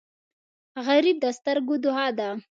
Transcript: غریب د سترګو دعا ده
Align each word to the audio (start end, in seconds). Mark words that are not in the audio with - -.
غریب 0.85 1.17
د 1.23 1.25
سترګو 1.37 1.75
دعا 1.85 2.07
ده 2.17 2.29